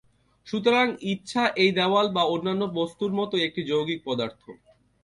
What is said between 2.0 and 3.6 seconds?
বা অন্যান্য বস্তুর মতই